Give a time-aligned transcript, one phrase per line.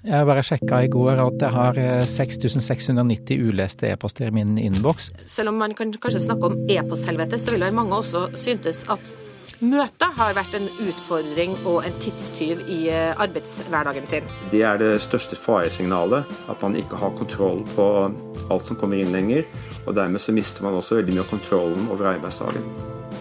[0.00, 5.10] Jeg bare sjekka i går at jeg har 6690 uleste e-poster i min innboks.
[5.28, 9.12] Selv om man kan kanskje snakke om e-posthelvete, så vil mange også syntes at
[9.60, 14.30] Møtet har vært en utfordring og en tidstyv i eh, arbeidshverdagen sin.
[14.52, 17.88] Det er det største faresignalet, at man ikke har kontroll på
[18.48, 19.44] alt som kommer inn lenger.
[19.84, 22.64] Og dermed så mister man også veldig mye av kontrollen over arbeidsdagen.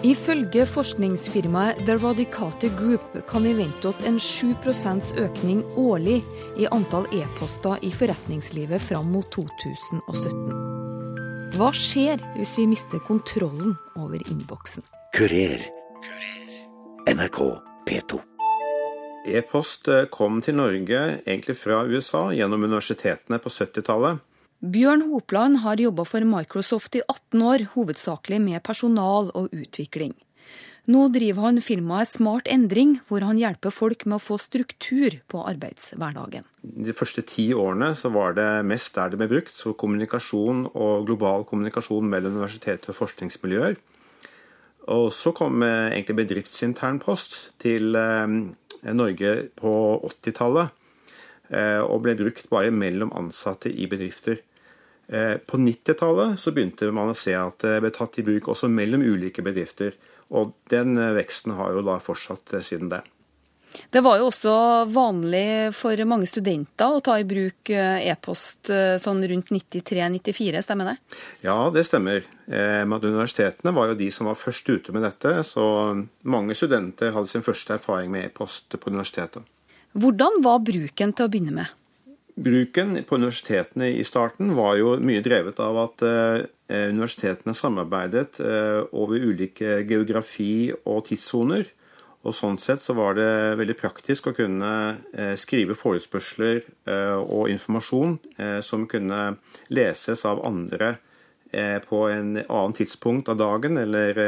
[0.03, 6.21] Ifølge forskningsfirmaet The Radicate Group kan vi vente oss en 7% økning årlig
[6.57, 10.53] i antall e-poster i forretningslivet fram mot 2017.
[11.57, 14.85] Hva skjer hvis vi mister kontrollen over innboksen?
[15.17, 15.67] Kurer
[17.09, 17.39] NRK
[17.89, 18.21] P2.
[19.27, 24.23] E-post eh, kom til Norge egentlig fra USA gjennom universitetene på 70-tallet.
[24.59, 30.11] Bjørn Hopland har jobba for Microsoft i 18 år, hovedsakelig med personal og utvikling.
[30.91, 35.45] Nå driver han firmaet Smart Endring, hvor han hjelper folk med å få struktur på
[35.47, 36.43] arbeidshverdagen.
[36.59, 41.07] De første ti årene så var det mest der det ble brukt, så kommunikasjon og
[41.07, 43.79] global kommunikasjon mellom universiteter og forskningsmiljøer.
[44.91, 49.71] Og så kom eh, egentlig bedriftsintern post til eh, Norge på
[50.09, 50.75] 80-tallet.
[51.49, 54.43] Eh, og ble brukt bare mellom ansatte i bedrifter.
[55.09, 59.01] På 90-tallet så begynte man å se at det ble tatt i bruk også mellom
[59.01, 59.95] ulike bedrifter.
[60.37, 63.01] Og den veksten har jo da fortsatt siden det.
[63.89, 64.53] Det var jo også
[64.89, 70.91] vanlig for mange studenter å ta i bruk eh, e-post eh, sånn rundt 93-94, stemmer
[70.91, 70.95] det?
[71.45, 72.25] Ja, det stemmer.
[72.49, 75.63] Men universitetene var jo de som var først ute med dette, så
[76.25, 79.45] mange studenter hadde sin første erfaring med e-post på universitetet.
[79.93, 81.78] Hvordan var bruken til å begynne med?
[82.39, 86.03] Bruken på universitetene i starten var jo mye drevet av at
[86.71, 88.39] universitetene samarbeidet
[88.95, 91.67] over ulike geografi og tidssoner.
[92.27, 94.71] Og Sånn sett så var det veldig praktisk å kunne
[95.15, 99.37] eh, skrive forespørsler eh, og informasjon eh, som kunne
[99.71, 100.97] leses av andre
[101.49, 104.19] på en annen tidspunkt av dagen eller,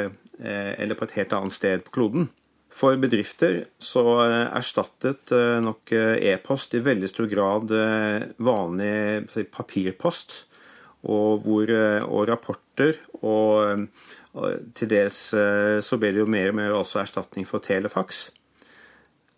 [0.42, 2.24] eller på et helt annet sted på kloden.
[2.72, 7.74] For bedrifter så erstattet nok e-post i veldig stor grad
[8.40, 10.38] vanlig papirpost,
[11.04, 11.74] og, hvor,
[12.08, 13.90] og rapporter og
[14.32, 18.30] til dels eh, så ble det jo mer og mer også erstatning for telefax.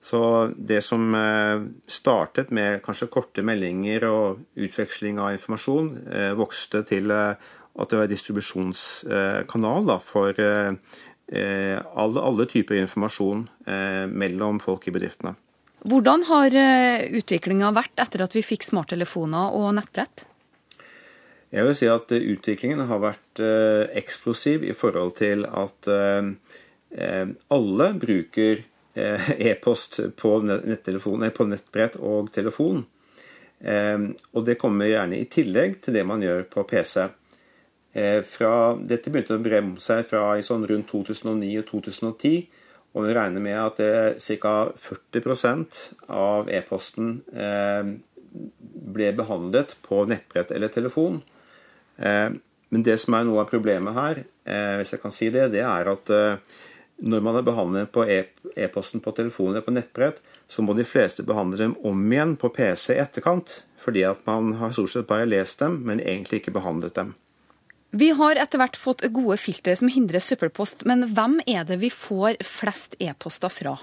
[0.04, 0.20] Så
[0.54, 7.10] det som eh, startet med kanskje korte meldinger og utveksling av informasjon, eh, vokste til
[7.14, 10.38] at det var distribusjonskanal for
[11.31, 13.45] alle, alle, typer informasjon
[14.11, 15.31] mellom folk i bedriftene.
[15.88, 16.56] Hvordan har
[17.16, 20.25] utviklinga vært etter at vi fikk smarttelefoner og nettbrett?
[21.53, 27.28] Jeg vil si at eh, utviklingen har vært eh, eksplosiv i forhold til at eh,
[27.53, 28.63] alle bruker
[28.94, 32.84] e-post på, på, nettbrett og telefon.
[33.66, 37.07] Og det kommer gjerne i tillegg til det man gjør på PC.
[37.94, 42.48] Fra, dette begynte å bremme seg fra i sånn rundt 2009 og 2010.
[42.98, 43.78] Og vi regner med at
[44.42, 44.54] ca.
[44.81, 47.12] 40 av e-posten
[48.94, 51.22] ble behandlet på nettbrett eller telefon.
[51.98, 52.30] Eh,
[52.74, 55.62] men det som er noe av problemet her, eh, hvis jeg kan si det, det
[55.62, 56.38] er at eh,
[57.03, 60.86] når man har behandlet på e- e-posten på telefonen eller på nettbrett, så må de
[60.86, 63.64] fleste behandle dem om igjen på PC i etterkant.
[63.84, 67.14] Fordi at man har stort sett bare lest dem, men egentlig ikke behandlet dem.
[67.94, 71.92] Vi har etter hvert fått gode filtre som hindrer søppelpost, men hvem er det vi
[71.94, 73.76] får flest e-poster fra?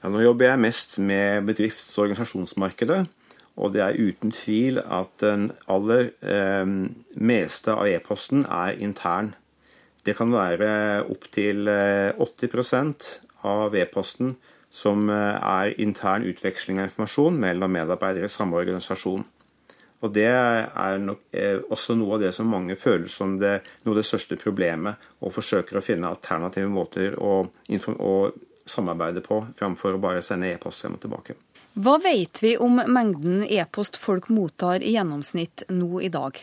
[0.00, 3.02] Ja, nå jobber jeg mest med bedrifts- og organisasjonsmarkedet.
[3.60, 6.64] Og det er uten tvil at den aller eh,
[7.20, 9.34] meste av e-posten er intern.
[10.08, 12.48] Det kan være opptil 80
[12.80, 13.12] eh,
[13.44, 14.38] av e-posten
[14.72, 19.28] som eh, er intern utveksling av informasjon mellom medarbeidere i samme organisasjon.
[20.02, 23.94] Og Det er nok eh, også noe av det som mange føler som det, noe
[23.94, 28.14] av det største problemet, og forsøker å finne alternative måter å, å
[28.66, 31.38] samarbeide på, framfor å bare sende e-post frem og tilbake.
[31.72, 36.36] Hva vet vi om mengden e-post folk mottar i gjennomsnitt nå i dag?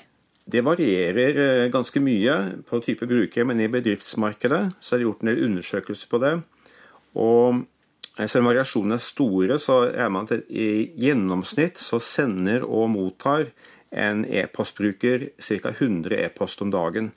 [0.50, 5.26] Det varierer eh, ganske mye på type brukere, men i bedriftsmarkedet så er det gjort
[5.26, 6.34] en del undersøkelser på det.
[7.20, 7.60] Og
[8.28, 13.52] selv om variasjonene er store, så er man at i gjennomsnitt så sender og mottar
[13.90, 15.72] en e-postbruker ca.
[15.72, 17.12] 100 e-post om dagen.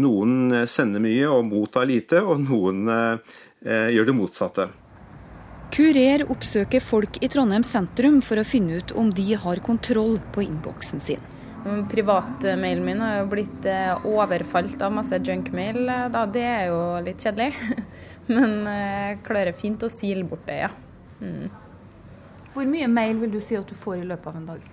[0.00, 4.68] Noen eh, sender mye og mottar lite, og noen eh, gjør det motsatte.
[5.70, 10.42] Kurer oppsøker folk i Trondheim sentrum for å finne ut om de har kontroll på
[10.42, 11.22] innboksen sin.
[11.64, 15.82] Privatmailen min har jo blitt eh, overfalt av masse junkmail.
[15.88, 17.52] Eh, det er jo litt kjedelig.
[18.34, 20.70] Men jeg eh, klarer fint å sile bort det, ja.
[21.20, 21.50] Mm.
[22.54, 24.68] Hvor mye mail vil du si at du får i løpet av en dag?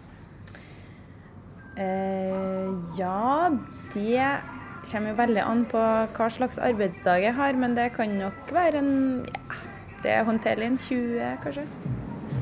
[1.78, 3.50] Eh, ja,
[3.94, 4.30] det
[4.88, 5.82] kommer jo veldig an på
[6.18, 8.94] hva slags arbeidsdag jeg har, men det kan nok være en
[9.28, 9.60] ja,
[10.04, 11.66] det er håndterlig en 20, kanskje.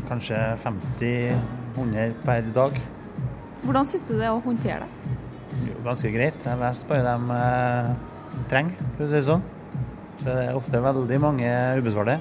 [0.10, 2.78] Kanskje 50-100 per dag.
[3.66, 5.16] Hvordan syns du det er å håndtere det?
[5.66, 6.38] Jo, ganske greit.
[6.46, 7.92] Jeg leser bare dem eh,
[8.52, 9.46] trenger, for å si det sånn.
[10.20, 11.52] Så det er ofte veldig mange
[11.82, 12.20] ubesvarte.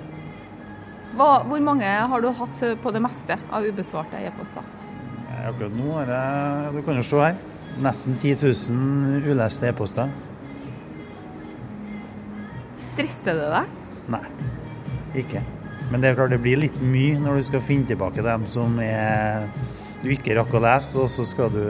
[1.15, 4.65] Hva, hvor mange har du hatt på det meste av ubesvarte e-poster?
[5.45, 7.37] Akkurat nå har jeg Du kan jo se her.
[7.85, 8.39] Nesten 10
[8.73, 10.11] 000 uleste e-poster.
[12.89, 13.79] Stresser det deg?
[14.15, 14.23] Nei,
[15.25, 15.43] ikke.
[15.91, 18.79] Men det er klart det blir litt mye når du skal finne tilbake dem som
[18.83, 19.49] er,
[20.05, 21.65] du ikke rakk å lese, og så skal du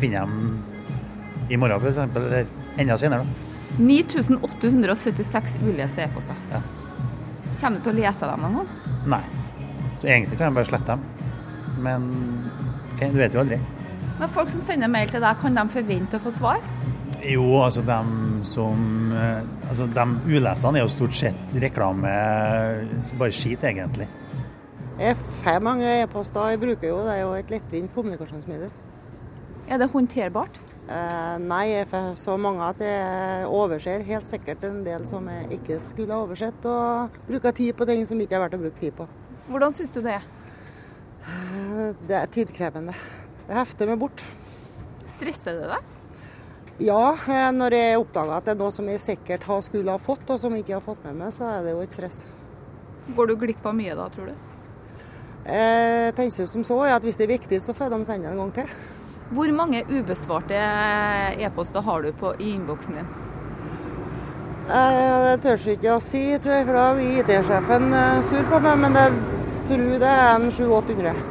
[0.00, 2.46] finne dem i morgen f.eks., eller
[2.80, 3.26] enda senere.
[3.78, 6.38] 9876 uleste e-poster.
[6.52, 6.60] Ja.
[7.52, 8.98] Kommer du til å lese dem noen gang?
[9.14, 9.22] Nei.
[10.00, 11.04] Så egentlig kan jeg bare slette dem.
[11.82, 12.08] Men
[12.94, 13.58] okay, du vet jo aldri.
[14.18, 16.64] Men folk som sender mail til deg, kan de forvente å få svar?
[17.22, 17.98] Jo, altså de
[18.48, 22.10] som eh, Altså de ulestene er jo stort sett reklame,
[23.20, 24.08] bare skit egentlig.
[25.02, 28.68] Jeg får mange e-poster, jeg bruker jo det er jo et lettvint kommunikasjonsmiddel.
[29.66, 30.60] Er det håndterbart?
[30.86, 35.80] Eh, nei, får så mange at jeg overser helt sikkert en del som jeg ikke
[35.82, 38.94] skulle ha oversett, og bruker tid på ting som ikke er verdt å bruke tid
[39.00, 39.08] på.
[39.48, 40.28] Hvordan syns du det er?
[41.26, 42.94] Eh, det er tidkrevende.
[43.48, 44.22] Det hefter meg bort.
[45.16, 45.90] Stresser det deg?
[46.92, 50.06] Ja, eh, når jeg oppdager at det er noe som jeg sikkert har skulle ha
[50.06, 52.22] fått, og som jeg ikke har fått med meg, så er det jo et stress.
[53.18, 54.48] Går du glipp av mye da, tror du?
[55.46, 58.52] Jeg tenker som så at hvis det er viktig, så får de sende en gang
[58.54, 58.70] til.
[59.32, 60.58] Hvor mange ubesvarte
[61.40, 63.12] e-poster har du på, i innboksen din?
[64.68, 68.60] Det tør jeg ikke å si, tror jeg, for da blir IT-sjefen eh, sur på
[68.62, 68.78] meg.
[68.84, 69.14] Men jeg
[69.68, 71.22] tror det er en 700-800.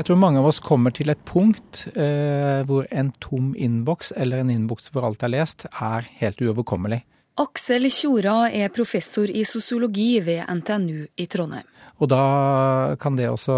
[0.00, 4.44] Jeg tror mange av oss kommer til et punkt eh, hvor en tom innboks eller
[4.44, 7.02] en innboks hvor alt er lest, er helt uoverkommelig.
[7.40, 11.68] Aksel Tjora er professor i sosiologi ved NTNU i Trondheim.
[12.00, 13.54] Og da kan det også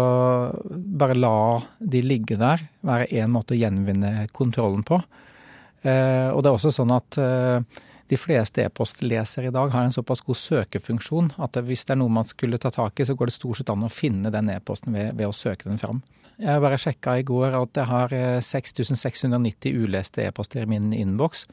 [0.99, 4.99] bare la de ligge der, være én måte å gjenvinne kontrollen på.
[5.83, 9.95] Eh, og det er også sånn at eh, de fleste e-postlesere i dag har en
[9.95, 13.31] såpass god søkefunksjon at hvis det er noe man skulle ta tak i, så går
[13.31, 16.03] det stort sett an å finne den e-posten ved, ved, å søke den fram.
[16.41, 21.47] Jeg bare sjekka i går at jeg har 6690 eh, uleste e-poster i min innboks.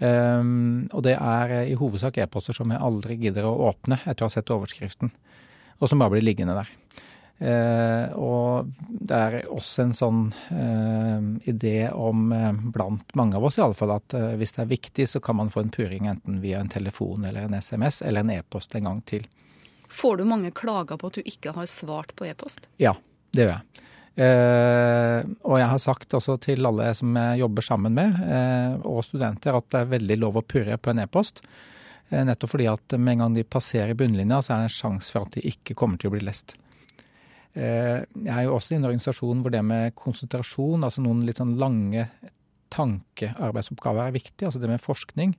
[0.00, 4.30] Um, og det er i hovedsak e-poster som jeg aldri gidder å åpne etter å
[4.30, 5.10] ha sett overskriften,
[5.80, 6.70] og som bare blir liggende der.
[7.40, 10.18] Eh, og det er også en sånn
[10.52, 14.72] eh, idé om, eh, blant mange av oss i alle fall, at hvis det er
[14.74, 18.26] viktig, så kan man få en puring enten via en telefon eller en SMS eller
[18.26, 19.24] en e-post en gang til.
[19.90, 22.68] Får du mange klager på at du ikke har svart på e-post?
[22.78, 22.92] Ja,
[23.32, 23.86] det gjør jeg.
[24.20, 29.04] Eh, og jeg har sagt også til alle som jeg jobber sammen med, eh, og
[29.06, 31.40] studenter, at det er veldig lov å purre på en e-post.
[32.10, 35.14] Eh, nettopp fordi at med en gang de passerer bunnlinja, så er det en sjanse
[35.14, 36.56] for at de ikke kommer til å bli lest.
[37.50, 41.56] Jeg er jo også i en organisasjon hvor det med konsentrasjon, altså noen litt sånn
[41.58, 42.04] lange
[42.70, 44.44] tankearbeidsoppgaver, er viktig.
[44.46, 45.32] Altså det med forskning.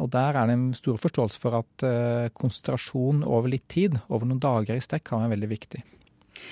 [0.00, 1.84] Og der er det en stor forståelse for at
[2.32, 5.82] konsentrasjon over litt tid, over noen dager i strekk, kan være veldig viktig.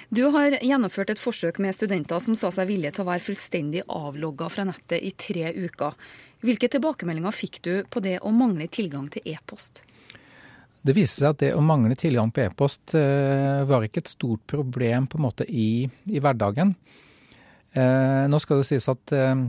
[0.08, 3.84] Du har gjennomført et forsøk med studenter som sa seg villige til å være fullstendig
[3.88, 5.94] avlogga fra nettet i tre uker.
[6.44, 9.82] Hvilke tilbakemeldinger fikk du på det å mangle tilgang til e-post?
[10.80, 14.46] Det viste seg at det å mangle tilgang på e-post eh, var ikke et stort
[14.48, 16.72] problem på en måte i, i hverdagen.
[17.76, 19.44] Eh, nå skal det sies at eh,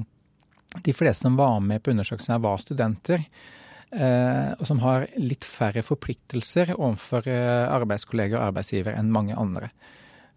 [0.83, 3.25] de fleste som var med på undersøkelsen, her var studenter.
[3.91, 9.67] Og som har litt færre forpliktelser overfor arbeidskolleger og arbeidsgiver enn mange andre.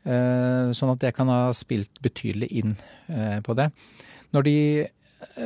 [0.04, 2.75] Eh, sånn at det kan ha spilt betydelig inn
[3.08, 3.70] eh, på det.
[4.37, 4.58] Når de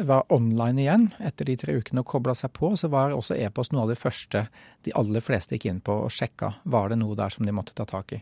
[0.03, 3.71] var online igjen etter de tre ukene og kobla seg på, så var også e-post
[3.73, 4.49] noe av det første
[4.87, 6.57] de aller fleste gikk inn på og sjekka.
[6.67, 8.21] Var det noe der som de måtte ta tak i?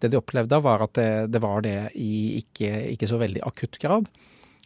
[0.00, 3.78] Det de opplevde, var at det, det var det i ikke, ikke så veldig akutt
[3.78, 4.08] grad.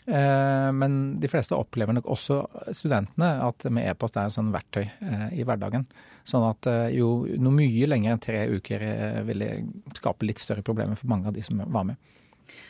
[0.07, 2.43] Eh, men de fleste opplever nok også
[2.77, 5.87] studentene at med e-post er et sånn verktøy eh, i hverdagen.
[6.29, 8.85] Sånn at eh, jo noe mye lenger enn tre uker
[9.25, 9.49] ville
[9.97, 12.13] skape litt større problemer for mange av de som var med.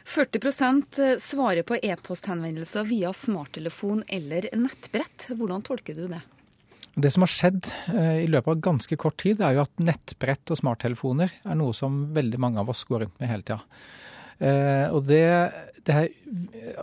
[0.08, 5.26] 40% svarer på e-posthenvendelser via smarttelefon eller nettbrett.
[5.34, 6.22] Hvordan tolker du det?
[6.94, 7.66] Det som har skjedd
[8.22, 12.04] i løpet av ganske kort tid, er jo at nettbrett og smarttelefoner er noe som
[12.14, 13.64] veldig mange av oss går rundt med hele tida.
[14.40, 16.08] Og det her,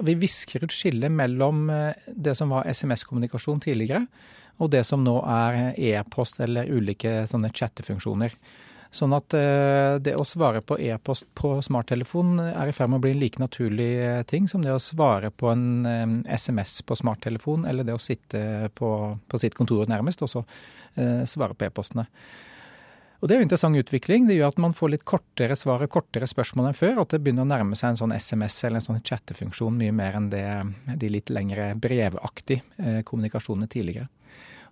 [0.05, 4.05] vi visker ut skillet mellom eh, det som var SMS-kommunikasjon tidligere,
[4.62, 8.36] og det som nå er e-post eller ulike sånne chattefunksjoner.
[8.91, 13.05] Sånn at eh, det å svare på e-post på smarttelefon er i ferd med å
[13.05, 17.65] bli en like naturlig eh, ting som det å svare på en SMS på smarttelefon,
[17.65, 18.91] eller det å sitte på,
[19.31, 20.46] på sitt kontor nærmest og så
[21.00, 22.05] eh, svare på e-postene.
[23.22, 24.25] Og Det er jo interessant utvikling.
[24.25, 27.04] Det gjør at man får litt kortere svar og kortere spørsmål enn før.
[27.04, 30.18] At det begynner å nærme seg en sånn SMS eller en sånn chattefunksjon mye mer
[30.18, 30.48] enn det,
[30.98, 34.10] de litt lengre brevaktige eh, kommunikasjonene tidligere.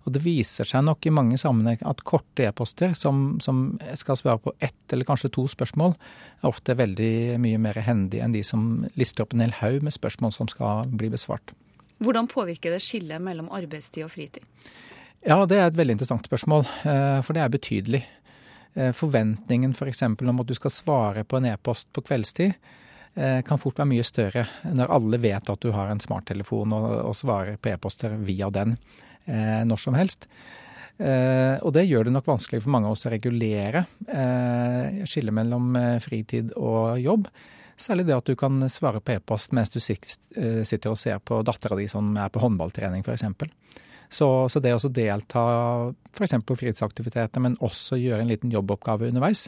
[0.08, 4.40] Og det viser seg nok i mange sammenhenger at korte e-poster som, som, skal svare
[4.42, 5.94] på ett eller kanskje to spørsmål,
[6.40, 9.94] er ofte veldig mye mer hendige enn de som lister opp en hel haug med
[9.94, 11.52] spørsmål som skal bli besvart.
[12.00, 14.46] Hvordan påvirker det skillet mellom arbeidstid og fritid?
[15.20, 18.00] Ja, det er et veldig interessant spørsmål, eh, for det er betydelig.
[18.74, 19.98] Eh, forventningen f.eks.
[19.98, 22.54] For om at du skal svare på en e-post på kveldstid,
[23.14, 27.14] eh, kan fort være mye større når alle vet at du har en smarttelefon og,
[27.18, 28.76] svarer på e-poster via den
[29.26, 30.28] eh, når som helst.
[31.00, 33.86] Og det gjør det nok vanskelig for mange av oss å regulere
[35.08, 35.70] skillet mellom
[36.04, 37.30] fritid og jobb.
[37.80, 41.78] Særlig det at du kan svare på e-post mens du sitter og ser på dattera
[41.80, 43.24] di som er på håndballtrening f.eks.
[44.10, 45.42] Så, så det å delta
[46.10, 46.34] f.eks.
[46.46, 49.46] på fritidsaktiviteter, men også gjøre en liten jobboppgave underveis,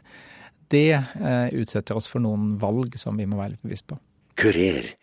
[0.73, 3.99] det eh, utsetter oss for noen valg som vi må være litt bevisst på.
[4.39, 4.95] Kurer.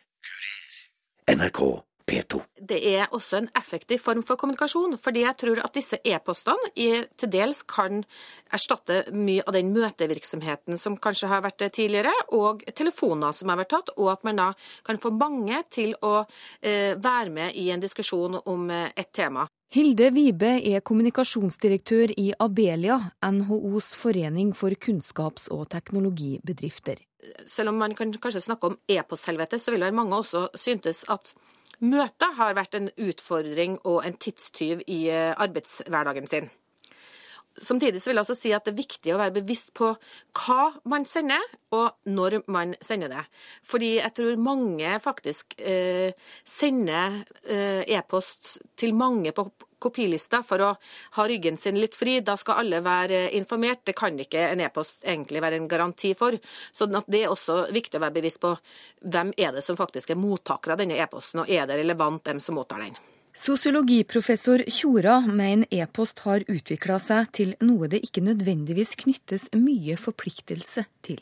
[1.30, 1.62] NRK
[2.10, 2.42] P2.
[2.70, 7.32] Det er også en effektiv form for kommunikasjon, fordi jeg tror at disse e-postene til
[7.32, 8.02] dels kan
[8.54, 13.74] erstatte mye av den møtevirksomheten som kanskje har vært tidligere, og telefoner som har vært
[13.76, 14.50] tatt, og at man da
[14.88, 16.20] kan få mange til å
[16.62, 19.48] eh, være med i en diskusjon om eh, et tema.
[19.70, 26.98] Hilde Vibe er kommunikasjonsdirektør i Abelia, NHOs forening for kunnskaps- og teknologibedrifter.
[27.46, 31.36] Selv om man kan kanskje snakke om e-posthelvete, så vil vel mange også syntes at
[31.80, 36.50] Møtet har vært en utfordring og en tidstyv i eh, arbeidshverdagen sin.
[37.60, 39.90] Samtidig vil jeg også si at det er viktig å være bevisst på
[40.38, 41.44] hva man sender,
[41.76, 43.24] og når man sender det.
[43.68, 46.12] Fordi jeg tror mange faktisk eh,
[46.48, 49.50] sender eh, e-post til mange på
[49.82, 50.70] kopilista for å
[51.18, 52.20] ha ryggen sin litt fri.
[52.26, 53.86] Da skal alle være informert.
[53.88, 56.38] Det kan ikke en e-post egentlig være en garanti for.
[56.72, 58.56] Så det er også viktig å være bevisst på
[59.06, 62.44] hvem er det som faktisk er mottaker av denne e-posten, og er det relevant dem
[62.44, 62.98] som mottar den.
[63.40, 70.84] Sosiologiprofessor Tjora mener e-post har utvikla seg til noe det ikke nødvendigvis knyttes mye forpliktelse
[71.06, 71.22] til.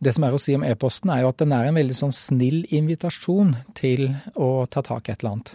[0.00, 2.14] Det som er å si om e-posten, er jo at den er en veldig sånn
[2.14, 5.52] snill invitasjon til å ta tak i et eller annet.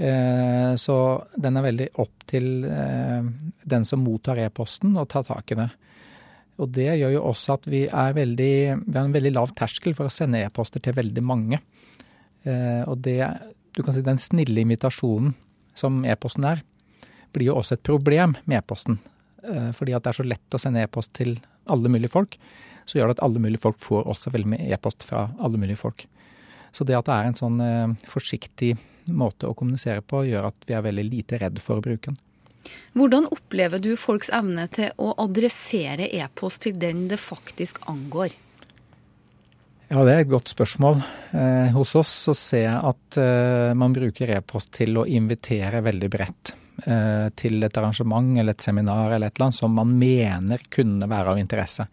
[0.00, 0.96] Eh, så
[1.36, 3.26] den er veldig opp til eh,
[3.68, 5.68] den som mottar e-posten, å ta tak i det.
[6.60, 8.54] Og det gjør jo også at vi, veldig,
[8.86, 11.60] vi har en veldig lav terskel for å sende e-poster til veldig mange.
[12.48, 13.20] Eh, og det,
[13.76, 15.34] du kan si den snille invitasjonen
[15.76, 16.64] som e-posten er,
[17.36, 18.98] blir jo også et problem med e-posten.
[19.40, 21.30] Fordi at det er så lett å sende e-post til
[21.72, 22.34] alle mulige folk,
[22.84, 25.80] så gjør det at alle mulige folk får også veldig mye e-post fra alle mulige
[25.80, 26.02] folk.
[26.76, 27.62] Så det at det er en sånn
[28.10, 28.74] forsiktig
[29.16, 32.20] måte å kommunisere på, gjør at vi er veldig lite redd for å bruke den.
[32.94, 38.34] Hvordan opplever du folks evne til å adressere e-post til den det faktisk angår?
[39.90, 41.00] Ja, det er et godt spørsmål.
[41.34, 46.10] Eh, hos oss så ser jeg at eh, man bruker e-post til å invitere veldig
[46.12, 46.52] bredt.
[46.86, 51.08] Eh, til et arrangement eller et seminar eller et eller annet som man mener kunne
[51.10, 51.88] være av interesse.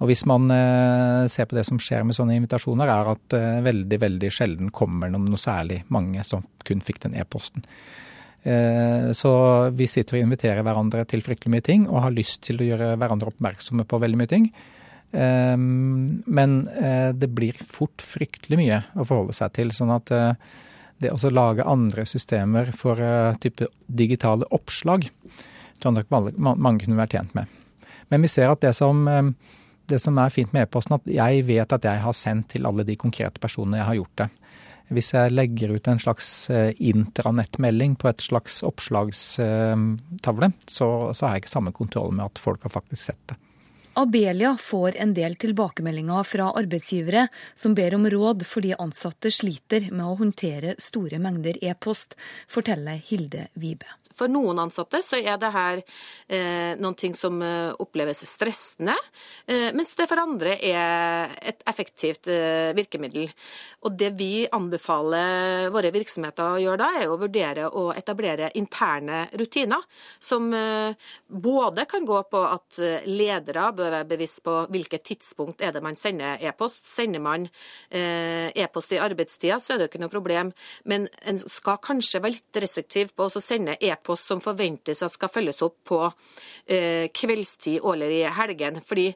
[0.00, 3.58] Og hvis man eh, ser på det som skjer med sånne invitasjoner, er at eh,
[3.66, 7.66] veldig, veldig sjelden kommer noe, særlig mange som kun fikk den e-posten.
[8.48, 9.32] Eh, så
[9.76, 12.94] vi sitter og inviterer hverandre til fryktelig mye ting, og har lyst til å gjøre
[12.96, 14.52] hverandre oppmerksomme på veldig mye ting.
[15.10, 16.52] Men
[17.18, 19.72] det blir fort fryktelig mye å forholde seg til.
[19.74, 20.12] Sånn at
[21.02, 23.02] det å lage andre systemer for
[23.42, 25.08] type digitale oppslag,
[25.82, 27.50] tror jeg nok mange kunne vært tjent med.
[28.14, 29.02] Men vi ser at det som
[29.90, 32.86] det som er fint med e-posten, at jeg vet at jeg har sendt til alle
[32.86, 34.28] de konkrete personene jeg har gjort det.
[34.90, 41.36] Hvis jeg legger ut en slags eh, intranettmelding på et slags oppslagstavle, så, så har
[41.36, 43.38] jeg ikke samme kontroll med at folk har faktisk sett det.
[44.00, 47.26] Abelia får en del tilbakemeldinger fra arbeidsgivere
[47.58, 52.14] som ber om råd fordi ansatte sliter med å håndtere store mengder e-post,
[52.48, 53.99] forteller Hilde Vibe.
[54.20, 58.96] For noen ansatte så er det her eh, noen ting som eh, oppleves stressende,
[59.48, 63.30] eh, mens det for andre er et effektivt eh, virkemiddel.
[63.88, 69.22] Og det vi anbefaler våre virksomheter å gjøre da, er å vurdere å etablere interne
[69.40, 69.86] rutiner,
[70.20, 70.92] som eh,
[71.28, 75.84] både kan gå på at eh, ledere bør være bevisst på hvilket tidspunkt er det
[75.84, 76.84] man sender e-post.
[76.90, 77.46] Sender man
[77.90, 80.50] e-post i arbeidstida, så er det ikke noe problem.
[80.90, 85.30] Men en skal kanskje være litt restriktiv på å sende e-post som forventes at skal
[85.32, 85.98] følges opp på
[86.66, 88.80] eh, kveldstid eller i helgen.
[88.86, 89.08] Fordi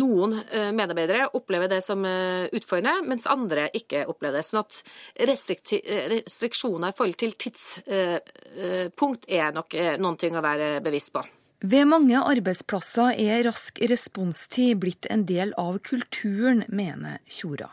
[0.00, 4.46] noen eh, medarbeidere opplever det som eh, utfordrende, mens andre ikke opplever det.
[4.48, 4.82] Sånn at
[5.30, 11.24] restriksjoner i forhold til tidspunkt er nok noen ting å være bevisst på.
[11.60, 17.68] Ved mange arbeidsplasser er rask responstid blitt en del av kulturen, mener Tjora.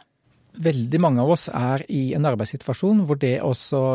[0.58, 3.52] Veldig mange av oss er i en arbeidssituasjon hvor det å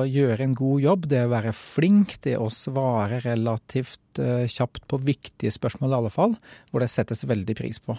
[0.07, 5.01] gjøre en god jobb, det å være flink, det å svare relativt uh, kjapt på
[5.03, 6.37] viktige spørsmål i alle fall,
[6.71, 7.97] hvor det settes veldig pris på.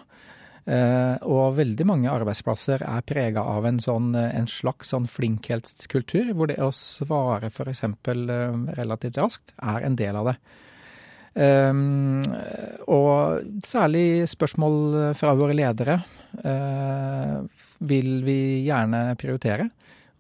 [0.63, 6.48] Uh, og veldig mange arbeidsplasser er prega av en, sånn, en slags sånn flinkhetskultur, hvor
[6.53, 7.84] det å svare f.eks.
[8.79, 10.38] Relativt raskt er en del av det.
[11.34, 12.22] Um,
[12.93, 15.98] og særlig spørsmål fra våre ledere
[16.46, 17.41] uh,
[17.83, 19.69] vil vi gjerne prioritere.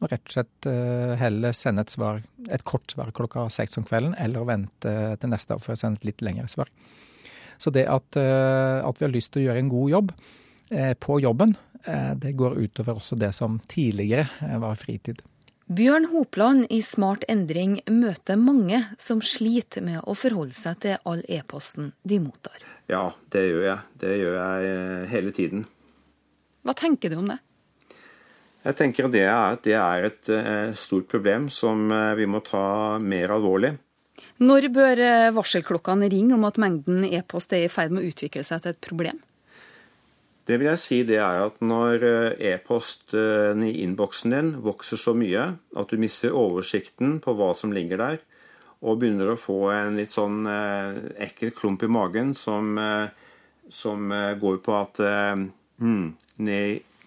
[0.03, 3.87] Og rett og slett uh, heller sende et, svar, et kort svar klokka seks om
[3.87, 6.71] kvelden, eller vente til neste dag for å sende et litt lengre svar.
[7.61, 10.17] Så det at, uh, at vi har lyst til å gjøre en god jobb
[10.73, 11.51] på jobben,
[12.17, 14.23] det går utover også det som tidligere
[14.63, 15.19] var fritid.
[15.71, 21.21] Bjørn Hopland i Smart endring møter mange som sliter med å forholde seg til all
[21.31, 22.65] e-posten de mottar.
[22.91, 23.77] Ja, det gjør jeg.
[24.01, 25.63] Det gjør jeg eh, hele tiden.
[26.67, 27.39] Hva tenker du om det?
[28.63, 32.95] Jeg tenker det er, det er et eh, stort problem som eh, vi må ta
[33.03, 33.75] mer alvorlig.
[34.43, 34.99] Når bør
[35.35, 38.83] varselklokkene ringe om at mengden e-post er i ferd med å utvikle seg til et
[38.83, 39.19] problem?
[40.43, 45.13] Det vil jeg si det er at når eh, e-posten i innboksen din vokser så
[45.15, 48.17] mye at du mister oversikten på hva som ligger der,
[48.83, 53.07] og begynner å få en litt sånn eh, ekkel klump i magen som, eh,
[53.71, 56.09] som går på at hmm,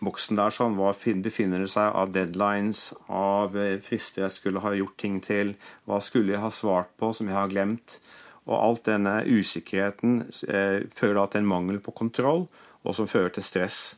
[0.05, 0.93] boksen der sånn, hva
[1.25, 5.55] befinner det seg av deadlines, av frister jeg skulle ha gjort ting til,
[5.89, 7.99] hva skulle jeg ha svart på som jeg har glemt?
[8.47, 12.47] Og alt denne usikkerheten eh, fører da til en mangel på kontroll
[12.87, 13.97] og som fører til stress.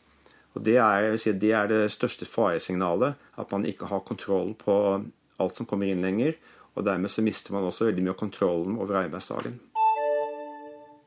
[0.57, 4.75] Og Det er, si, det, er det største faresignalet, at man ikke har kontroll på
[5.38, 6.39] alt som kommer inn lenger.
[6.75, 9.61] og Dermed så mister man også veldig mye av kontrollen over arbeidsdagen.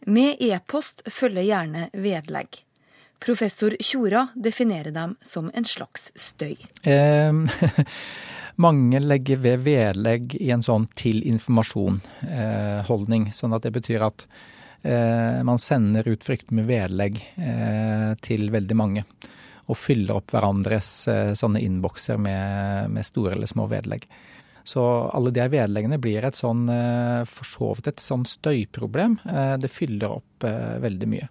[0.06, 2.62] Med e-post følger gjerne vedlegg.
[3.22, 6.56] Professor Tjora definerer dem som en slags støy.
[8.66, 13.30] Mange legger ved vedlegg i en sånn til informasjon-holdning.
[13.30, 14.26] Eh, sånn at det betyr at
[14.82, 19.06] Eh, man sender ut frykt med vedlegg eh, til veldig mange.
[19.70, 20.90] Og fyller opp hverandres
[21.38, 24.08] sånne innbokser med, med, store eller små vedlegg.
[24.68, 24.82] Så
[25.14, 26.66] alle de vedleggene blir et sånn,
[27.30, 29.16] for så vidt et sånn støyproblem.
[29.62, 30.46] Det fyller opp
[30.84, 31.30] veldig mye.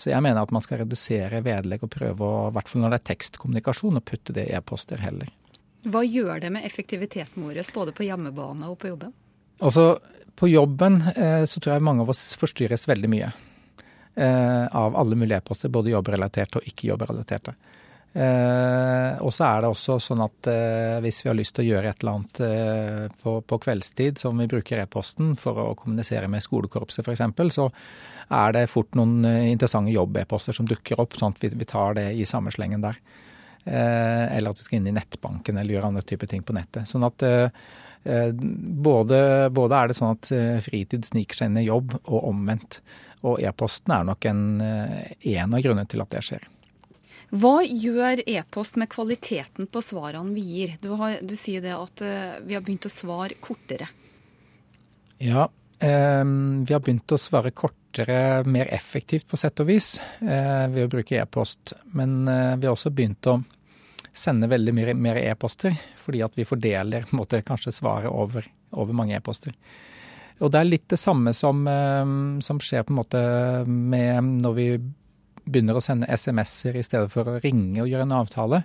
[0.00, 2.94] Så jeg mener at man skal redusere vedlegg og prøve å, i hvert fall når
[2.94, 5.28] det er tekstkommunikasjon, å putte det i e-poster heller.
[5.84, 9.12] Hva gjør det med effektiviteten vår både på hjemmebane og på jobben?
[9.60, 9.98] Altså,
[10.36, 13.28] på jobben eh, så tror jeg mange av oss forstyrres veldig mye.
[14.14, 17.54] Eh, av alle mulige e-poster, både jobbrelaterte og ikke jobbrelaterte.
[18.10, 21.68] Eh, og så er det også sånn at eh, hvis vi har lyst til å
[21.68, 26.26] gjøre et eller annet eh, på, på, kveldstid som vi bruker e-posten for å kommunisere
[26.30, 27.68] med skolekorpset f.eks., så
[28.40, 31.94] er det fort noen eh, interessante jobb-e-poster som dukker opp, sånn at vi, vi tar
[32.00, 32.98] det i samme slengen der.
[33.70, 36.88] eller at vi skal inn i nettbanken eller gjøre andre typer ting på nettet.
[36.88, 37.22] Sånn at
[38.02, 42.30] Eh, både, både, er det sånn at eh, fritid sniker seg inn i jobb, og
[42.30, 42.80] omvendt.
[43.28, 46.48] Og e-posten er nok en, eh, en av grunnene til at det skjer.
[47.30, 50.76] Hva gjør e-post med kvaliteten på svarene vi gir?
[50.82, 52.02] Du, har, du sier det at
[52.42, 53.86] vi har begynt å svare kortere.
[55.22, 56.24] Ja, eh,
[56.66, 60.92] vi har begynt å svare kortere, mer effektivt på sett og vis, eh, ved å
[60.94, 61.74] bruke e-post.
[61.92, 63.42] Men eh, vi har også begynt å
[64.16, 69.18] sende veldig mye mer e-poster, fordi at vi fordeler måte, kanskje svaret over, over mange
[69.18, 69.52] e-poster.
[70.40, 73.22] Og det er litt det samme som, eh, som, skjer på en måte
[73.68, 74.70] med når vi
[75.44, 78.62] begynner å sende SMS-er i stedet for å ringe og gjøre en avtale.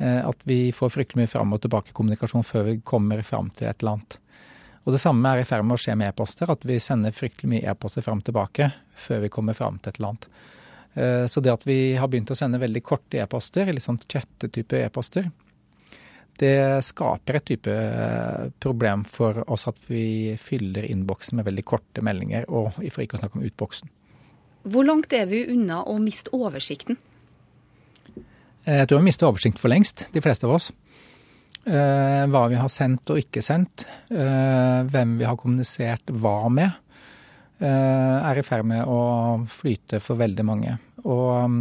[0.00, 3.68] Eh, at vi får fryktelig mye fram og tilbake kommunikasjon før vi kommer fram til
[3.68, 4.20] et eller annet.
[4.86, 7.50] Og det samme er i ferd med å skje med e-poster, at vi sender fryktelig
[7.52, 10.28] mye e-poster fram og tilbake før vi kommer fram til et eller annet.
[10.94, 14.80] Eh, så det at vi har begynt å sende veldig korte e-poster, litt sånn chattetype
[14.80, 15.28] e-poster,
[16.40, 22.04] det skaper et type eh, problem for oss at vi fyller innboksen med veldig korte
[22.04, 23.92] meldinger, og for ikke å snakke om utboksen.
[24.62, 26.98] Hvor langt er vi unna å miste oversikten?
[28.66, 30.70] Eh, jeg tror vi har mistet oversikten for lengst, de fleste av oss.
[31.60, 33.84] Hva vi har sendt og ikke sendt.
[34.08, 36.72] Hvem vi har kommunisert hva med.
[37.60, 39.00] Eh, er i ferd med å
[39.52, 40.78] flyte for veldig mange.
[41.04, 41.58] Og um,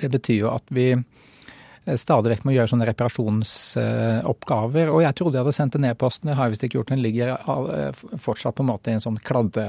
[0.00, 0.94] det betyr jo at vi
[1.94, 4.86] stadig vekk må gjøre sånne reparasjonsoppgaver.
[4.90, 6.98] Og jeg trodde jeg hadde sendt en e-post, men jeg har visst ikke gjort den.
[6.98, 7.26] Den ligger
[8.22, 9.66] fortsatt på en måte i en sånn kladde,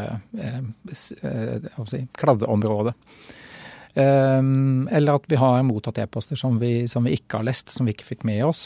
[0.97, 1.13] si,
[2.17, 2.93] kladdeområde.
[3.97, 6.53] Eller at vi har mottatt e-poster som,
[6.89, 8.61] som, vi ikke har lest, som vi ikke fikk med oss.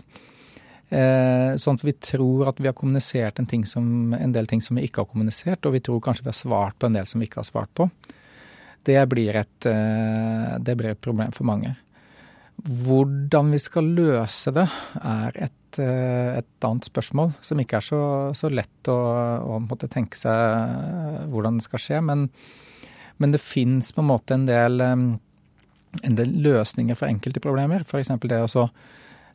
[0.91, 3.85] Sånn at vi tror at vi har kommunisert en, som,
[4.15, 6.75] en, del ting som vi ikke har kommunisert, og vi tror kanskje vi har svart
[6.79, 7.83] på en del som vi ikke har svart på.
[8.87, 11.75] Det blir et, det blir et problem for mange.
[12.61, 14.67] Hvordan vi skal løse det,
[15.01, 18.01] er et, eh, et annet spørsmål, som ikke er så,
[18.37, 18.97] så lett å,
[19.57, 22.01] å tenke seg hvordan det skal skje.
[22.05, 22.27] Men,
[23.17, 25.05] men det fins på en måte en del, eh,
[26.05, 27.81] en del løsninger for enkelte problemer.
[27.87, 28.13] F.eks.
[28.29, 28.67] det å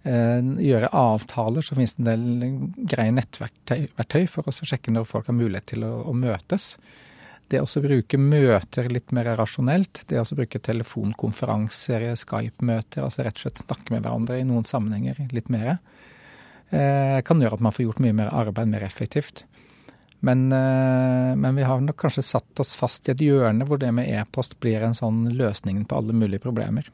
[0.06, 5.32] eh, gjøre avtaler, så finnes det en del greie nettverktøy for å sjekke når folk
[5.32, 6.76] har mulighet til å, å møtes.
[7.48, 13.44] Det å bruke møter litt mer rasjonelt, det å bruke telefonkonferanser, Skype-møter, altså rett og
[13.44, 15.76] slett snakke med hverandre i noen sammenhenger litt mer,
[16.70, 19.44] eh, kan gjøre at man får gjort mye mer arbeid mer effektivt.
[20.26, 23.92] Men, eh, men, vi har nok kanskje satt oss fast i et hjørne hvor det
[23.94, 26.90] med e-post blir en sånn løsning på alle mulige problemer.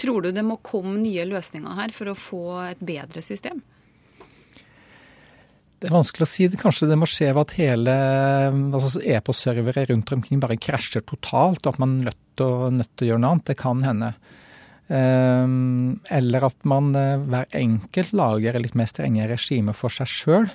[0.00, 3.62] Tror du det må komme nye løsninger her for å få et bedre system?
[5.82, 6.46] Det er vanskelig å si.
[6.46, 7.94] Det, Kanskje det må skje ved at hele
[8.78, 13.18] altså e-postservere rundt omkring bare krasjer totalt, og at man er nødt til, å gjøre
[13.18, 13.48] noe annet.
[13.50, 14.12] Det kan hende.
[14.86, 20.48] Um, eller at man uh, hver enkelt lager litt mer strenge regimer for seg sjøl.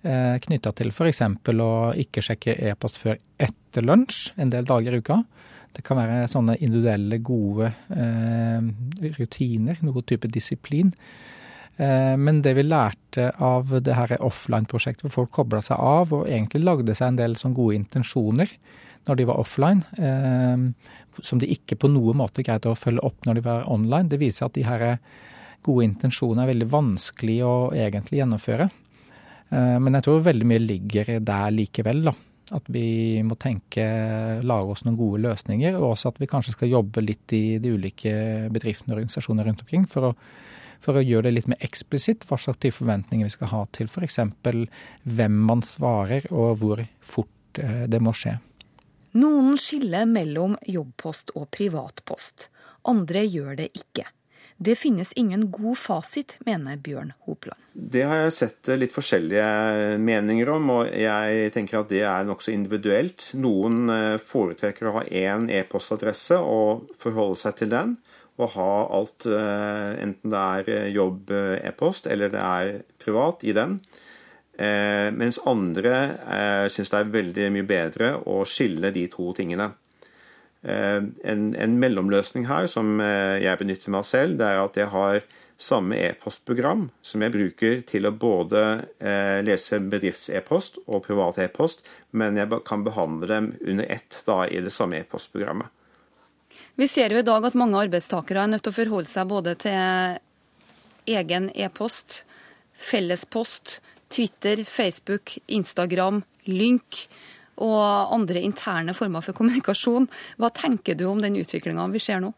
[0.00, 1.18] Eh, Knytta til f.eks.
[1.60, 5.18] å ikke sjekke e-post før etter lunsj en del dager i uka.
[5.76, 7.68] Det kan være sånne individuelle, gode
[9.20, 10.88] rutiner, noe type disiplin.
[11.80, 16.28] Eh, men det vi lærte av det her offline-prosjektet, hvor folk kobla seg av og
[16.28, 18.52] egentlig lagde seg en del sånn gode intensjoner
[19.08, 20.66] når de var offline, eh,
[21.24, 24.20] som de ikke på noen måte greide å følge opp når de var online, det
[24.20, 24.84] viser at de her
[25.64, 28.68] gode intensjonene er veldig vanskelig å egentlig gjennomføre.
[29.50, 32.16] Eh, men jeg tror veldig mye ligger der likevel, da.
[32.50, 33.84] At vi må tenke,
[34.42, 37.72] lage oss noen gode løsninger, og også at vi kanskje skal jobbe litt i de
[37.72, 38.14] ulike
[38.52, 40.16] bedriftene og organisasjonene rundt omkring for å
[40.80, 43.90] for å gjøre det litt mer eksplisitt hva slags type forventninger vi skal ha til
[43.90, 44.20] f.eks.
[45.04, 48.38] hvem man svarer, og hvor fort eh, det må skje.
[49.20, 52.48] Noen skiller mellom jobbpost og privatpost.
[52.88, 54.06] Andre gjør det ikke.
[54.60, 57.62] Det finnes ingen god fasit, mener Bjørn Hopland.
[57.72, 62.52] Det har jeg sett litt forskjellige meninger om, og jeg tenker at det er nokså
[62.52, 63.30] individuelt.
[63.40, 67.96] Noen eh, foretrekker å ha én e-postadresse og forholde seg til den
[68.44, 72.72] å ha alt, eh, enten det er eh, jobb-e-post eller det er
[73.02, 73.78] privat, i den.
[74.60, 75.94] Eh, mens andre
[76.68, 79.72] syns det er veldig mye bedre å skille de to tingene.
[80.60, 85.22] En, en mellomløsning her som jeg benytter meg av selv, det er at jeg har
[85.56, 88.66] samme e-postprogram som jeg bruker til å både
[89.46, 91.80] lese bedrifts-e-post og privat e-post,
[92.12, 95.72] men jeg kan behandle dem under ett da, i det samme e-postprogrammet.
[96.80, 99.52] Vi ser jo i dag at mange arbeidstakere er nødt til å forholde seg både
[99.60, 102.22] til egen e-post,
[102.72, 103.74] fellespost,
[104.08, 107.02] Twitter, Facebook, Instagram, Lynk
[107.60, 110.08] og andre interne former for kommunikasjon.
[110.40, 112.32] Hva tenker du om den utviklinga vi ser nå?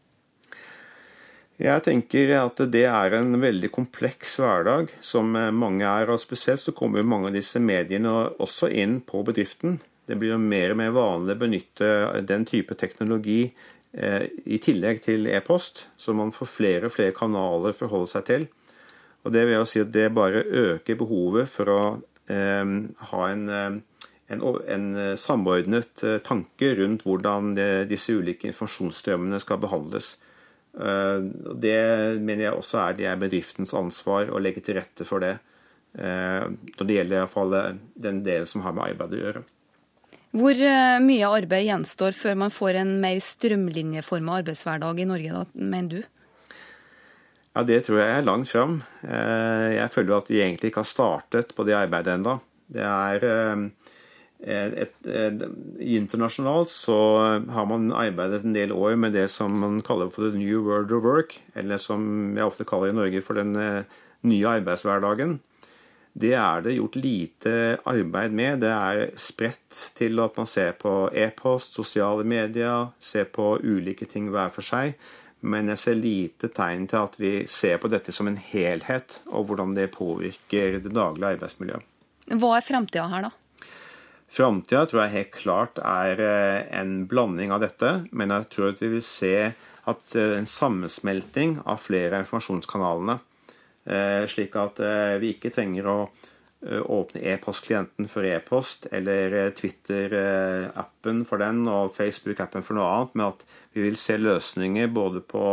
[1.63, 6.11] Jeg tenker at det er en veldig kompleks hverdag som mange er.
[6.11, 8.11] og Spesielt så kommer mange av disse mediene
[8.43, 9.79] også inn på bedriften.
[10.03, 11.91] Det blir jo mer og mer vanlig å benytte
[12.27, 13.53] den type teknologi
[13.93, 18.47] i tillegg til e-post, så man får flere og flere kanaler å forholde seg til.
[19.23, 21.79] Og Det vil jeg si at det bare øker behovet for å
[22.31, 22.73] eh,
[23.11, 23.77] ha en, eh,
[24.33, 24.43] en,
[24.75, 30.15] en, samordnet tanke rundt hvordan det, disse ulike informasjonsstrømmene skal behandles.
[30.73, 31.79] Det
[32.17, 35.35] mener jeg også er, det er bedriftens ansvar å legge til rette for det.
[35.93, 37.53] Når det gjelder i hvert fall
[37.93, 39.43] den delen som har med arbeid å gjøre.
[40.33, 45.43] Hvor eh, mye arbeid gjenstår før man får en mer strømlinjeforma arbeidshverdag i Norge, da,
[45.53, 46.01] mener du?
[47.53, 48.81] Ja, Det tror jeg er langt fram.
[49.05, 52.41] Eh, jeg føler at vi egentlig ikke har startet på det arbeidet ennå.
[52.73, 53.69] Det er eh,
[54.43, 56.97] Internasjonalt så
[57.53, 60.91] har man arbeidet en del år med det som man kaller for the new world
[60.91, 65.39] of work, eller som jeg ofte kaller i Norge for den nye arbeidshverdagen.
[66.13, 67.53] Det er det gjort lite
[67.89, 68.61] arbeid med.
[68.61, 74.29] Det er spredt til at man ser på e-post, sosiale medier, ser på ulike ting
[74.33, 74.93] hver for seg.
[75.43, 79.49] Men jeg ser lite tegn til at vi ser på dette som en helhet, og
[79.49, 81.89] hvordan det påvirker det daglige arbeidsmiljøet.
[82.39, 83.67] Hva er framtida her, da?
[84.33, 86.21] Framtida tror jeg helt klart er
[86.73, 89.35] en blanding av dette, men jeg tror at vi vil se
[89.89, 93.19] at en sammensmelting av flere av informasjonskanalene.
[93.83, 94.77] Slik at
[95.19, 95.95] vi ikke trenger å
[96.63, 103.43] åpne e-postklienten for e-post, eller Twitter-appen for den og Facebook-appen for noe annet, men at
[103.75, 105.43] vi vil se løsninger både på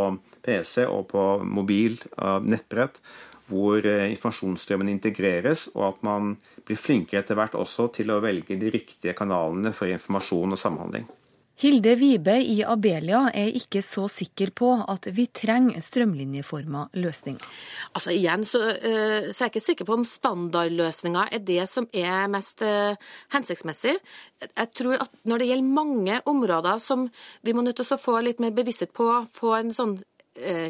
[0.47, 1.99] PC og på mobil
[2.47, 3.03] nettbrett
[3.51, 6.35] hvor eh, informasjonsstrømmen integreres, og at man
[6.67, 11.09] blir flinkere etter hvert også til å velge de riktige kanalene for informasjon og samhandling.
[11.61, 17.45] Hilde Vibe i Abelia er ikke så sikker på at vi trenger strømlinjeforma løsninger.
[17.93, 21.85] Altså igjen så, uh, så, er jeg ikke sikker på om standardløsninga er det som
[21.93, 22.97] er mest uh,
[23.35, 23.99] hensiktsmessig.
[24.49, 27.11] Jeg tror at når det gjelder mange områder som
[27.45, 30.10] vi må nødt til å få litt mer bevissthet på, få en sånn Eh,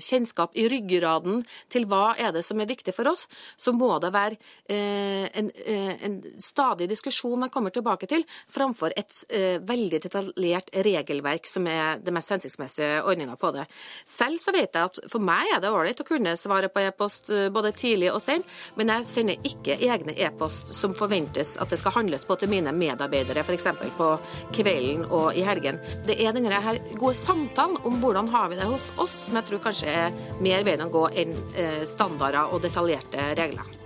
[0.00, 3.26] kjennskap i ryggraden til hva er det som er viktig for oss,
[3.60, 4.38] så må det være
[4.70, 9.12] eh, en, eh, en stadig diskusjon man kommer tilbake til, framfor et
[9.66, 13.66] veldig detaljert regelverk som er det mest hensiktsmessige ordninga på det.
[14.08, 17.30] Selv så vet jeg at for meg er det ålreit å kunne svare på e-post
[17.52, 21.94] både tidlig og sent, men jeg sender ikke egne e-post som forventes at det skal
[21.98, 23.68] handles på til mine medarbeidere, f.eks.
[23.98, 24.10] på
[24.56, 25.80] kvelden og i helgen.
[26.06, 29.64] Det er denne her gode samtalen om hvordan har vi det hos oss jeg tror
[29.66, 33.79] kanskje er mer veien å gå enn eh, standarder og detaljerte regler.